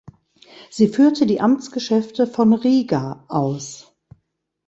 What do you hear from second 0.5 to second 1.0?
Sie